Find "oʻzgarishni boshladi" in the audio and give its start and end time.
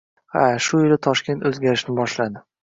1.51-2.45